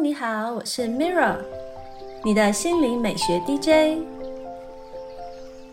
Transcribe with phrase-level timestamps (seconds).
[0.00, 1.34] 你好，我是 Mirra，
[2.24, 3.98] 你的心灵美学 DJ。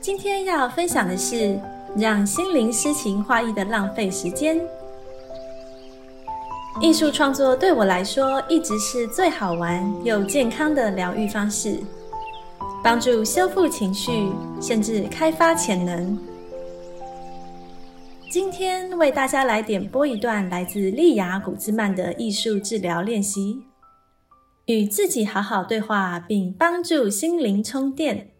[0.02, 1.60] 今天要分享的是
[1.96, 4.60] 让心灵诗情画意的浪费时间。
[6.82, 11.80] 艺术创作对我来说一直是最好玩又健康的疗愈方式，
[12.84, 16.18] 帮助修复情绪，甚至开发潜能。
[18.32, 23.62] 今天为大家来点播一段来自利亚古兹曼的艺术治疗练习，
[24.66, 28.32] 与自己好好对话，并帮助心灵充电。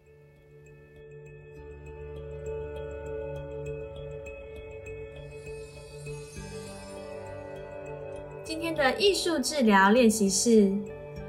[8.42, 10.72] 今天的艺术治疗练习是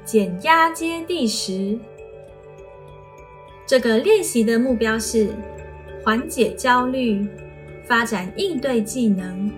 [0.04, 1.78] 减压接地时。
[3.66, 5.30] 这个练习的目标是
[6.04, 7.26] 缓解焦虑。
[7.86, 9.50] 发展应对技能，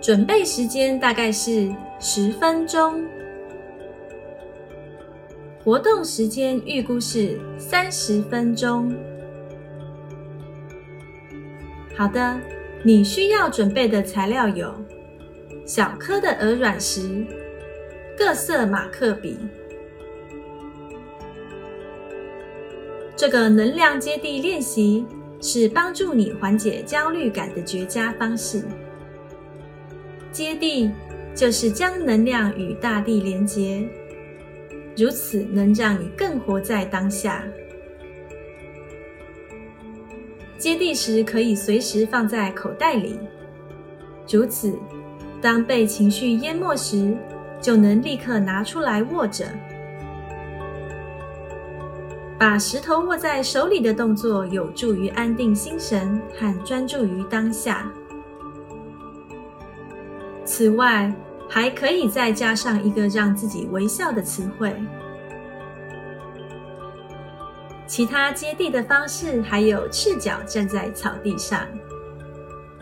[0.00, 3.06] 准备时间大概是十分钟，
[5.62, 8.94] 活动时间预估是三十分钟。
[11.94, 12.40] 好的，
[12.82, 14.72] 你需要准备的材料有
[15.66, 17.26] 小颗的鹅卵石、
[18.16, 19.36] 各色马克笔。
[23.14, 25.04] 这个能量接地练习。
[25.42, 28.62] 是帮助你缓解焦虑感的绝佳方式。
[30.32, 30.90] 接地
[31.34, 33.86] 就是将能量与大地连接，
[34.96, 37.44] 如此能让你更活在当下。
[40.56, 43.18] 接地时可以随时放在口袋里，
[44.30, 44.78] 如此
[45.40, 47.16] 当被情绪淹没时，
[47.60, 49.46] 就能立刻拿出来握着。
[52.38, 57.92] 把石头握在手里的动作有助于安定心神和专注于当下。
[60.60, 61.10] 此外，
[61.48, 64.76] 还可以再加上一个让自己微笑的词汇。
[67.86, 71.66] 其他接地的方式还有赤脚站在草地上，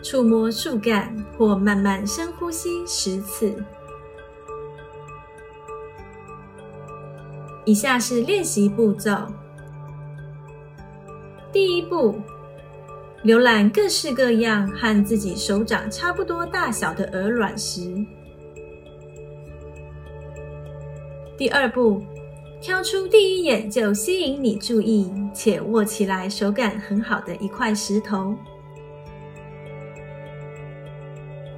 [0.03, 3.55] 触摸树干，或慢慢深呼吸十次。
[7.65, 9.13] 以下是练习步骤。
[11.53, 12.21] 第一步，
[13.25, 17.93] 浏览各式各样和自己手掌差不多大小的鹅卵石。
[21.37, 22.01] 第二步，
[22.61, 28.37] 挑出第一眼就吸引你注意且握起来手感很好的一块石头。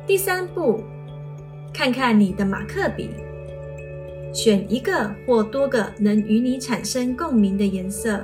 [0.07, 0.83] 第三步，
[1.75, 3.11] 看看你的马克笔，
[4.33, 8.19] 选一个或多个能与你产生共鸣的颜色。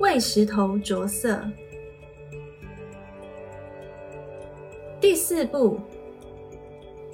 [0.00, 1.40] 为石头着色。
[5.04, 5.78] 第四步，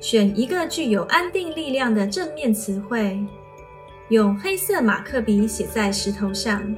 [0.00, 3.18] 选一个具有安定力量的正面词汇，
[4.10, 6.72] 用黑色马克笔写在石头上。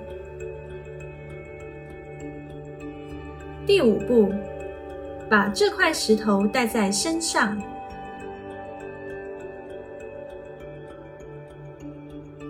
[3.66, 4.32] 第五步，
[5.28, 7.60] 把这块石头带在身上。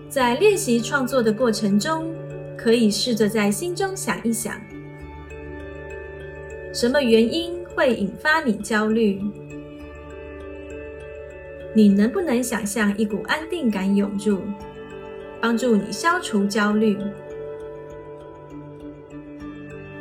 [0.09, 2.15] 在练习创作的过程中。
[2.57, 4.55] 可以试着在心中想一想，
[6.73, 9.21] 什么原因会引发你焦虑？
[11.75, 14.41] 你能不能想象一股安定感涌入，
[15.41, 16.99] 帮助你消除焦虑？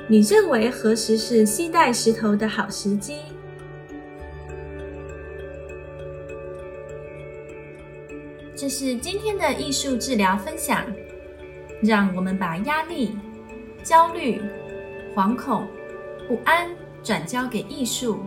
[0.08, 3.20] 你认为何时是携带石头的好时机？
[8.56, 10.86] 这是今天的艺术治疗分享。
[11.81, 13.18] 让我们把压力、
[13.81, 14.40] 焦虑、
[15.16, 15.68] 惶恐、
[16.28, 16.70] 不安
[17.03, 18.19] 转交给艺术，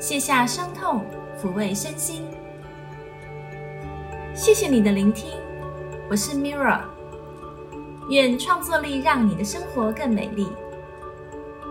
[0.00, 1.04] 卸下伤痛，
[1.38, 2.22] 抚慰身心。
[4.34, 5.30] 谢谢你的聆听，
[6.08, 6.80] 我是 Mirra。
[8.08, 10.48] 愿创作力让你的生活更美丽。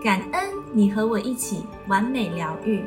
[0.02, 2.84] 感恩你和我一起完美疗愈。